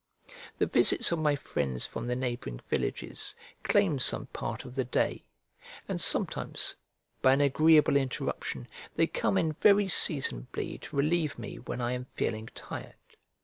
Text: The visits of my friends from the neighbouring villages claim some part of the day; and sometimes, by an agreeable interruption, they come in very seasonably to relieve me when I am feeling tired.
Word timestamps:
The 0.57 0.65
visits 0.65 1.11
of 1.11 1.19
my 1.19 1.35
friends 1.35 1.85
from 1.85 2.07
the 2.07 2.15
neighbouring 2.15 2.59
villages 2.67 3.35
claim 3.61 3.99
some 3.99 4.25
part 4.25 4.65
of 4.65 4.73
the 4.73 4.83
day; 4.83 5.25
and 5.87 6.01
sometimes, 6.01 6.75
by 7.21 7.33
an 7.33 7.41
agreeable 7.41 7.95
interruption, 7.95 8.67
they 8.95 9.05
come 9.05 9.37
in 9.37 9.51
very 9.51 9.87
seasonably 9.87 10.79
to 10.79 10.95
relieve 10.95 11.37
me 11.37 11.57
when 11.59 11.81
I 11.81 11.91
am 11.91 12.05
feeling 12.15 12.49
tired. 12.55 12.95